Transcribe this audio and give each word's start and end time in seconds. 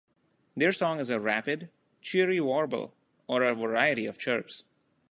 Their 0.57 0.71
song 0.71 0.99
is 0.99 1.11
a 1.11 1.19
rapid, 1.19 1.69
cheery 2.01 2.39
warble 2.39 2.95
or 3.27 3.43
a 3.43 3.53
variety 3.53 4.07
of 4.07 4.17
chirps. 4.17 4.63